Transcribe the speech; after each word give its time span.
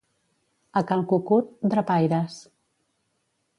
A 0.81 0.83
cal 0.91 1.03
Cucut, 1.11 1.53
drapaires. 1.73 2.41